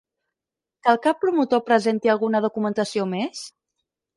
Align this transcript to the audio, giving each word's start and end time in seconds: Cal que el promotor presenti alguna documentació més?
Cal 0.87 0.97
que 1.03 1.11
el 1.11 1.17
promotor 1.25 1.63
presenti 1.69 2.13
alguna 2.15 2.43
documentació 2.49 3.09
més? 3.13 3.45